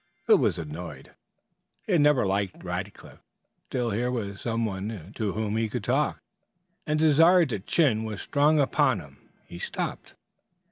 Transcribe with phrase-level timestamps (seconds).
[0.25, 1.11] Phil was annoyed.
[1.85, 3.19] He had never liked Rackliff.
[3.67, 6.23] Still here was some one to whom he could talk,
[6.87, 9.29] and desire to "chin" was strong upon him.
[9.45, 10.15] He stopped.